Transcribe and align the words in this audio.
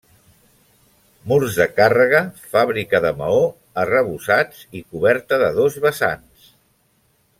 Murs 1.31 1.57
de 1.59 1.67
càrrega, 1.79 2.21
fàbrica 2.55 3.01
de 3.05 3.11
maó, 3.19 3.43
arrebossats 3.83 4.65
i 4.81 4.83
coberta 4.95 5.41
de 5.45 5.51
dos 5.59 5.79
vessants. 5.85 6.53